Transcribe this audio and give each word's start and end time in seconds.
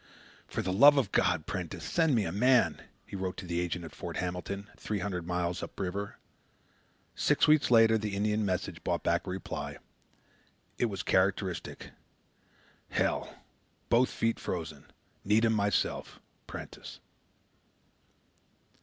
"For 0.47 0.63
the 0.63 0.73
love 0.73 0.97
of 0.97 1.11
God, 1.11 1.45
Prentiss, 1.45 1.83
send 1.85 2.15
me 2.15 2.25
a 2.25 2.31
man," 2.31 2.81
he 3.05 3.15
wrote 3.15 3.37
to 3.37 3.45
the 3.45 3.59
agent 3.59 3.85
at 3.85 3.93
Fort 3.93 4.17
Hamilton, 4.17 4.67
three 4.75 4.97
hundred 4.97 5.27
miles 5.27 5.61
up 5.61 5.79
river. 5.79 6.17
Six 7.13 7.47
weeks 7.47 7.69
later 7.69 7.99
the 7.99 8.15
Indian 8.15 8.43
messenger 8.43 8.81
brought 8.83 9.03
back 9.03 9.27
a 9.27 9.29
reply. 9.29 9.77
It 10.79 10.85
was 10.85 11.03
characteristic: 11.03 11.91
"Hell. 12.89 13.31
Both 13.89 14.09
feet 14.09 14.39
frozen. 14.39 14.85
Need 15.23 15.45
him 15.45 15.53
myself 15.53 16.19
Prentiss." 16.47 16.99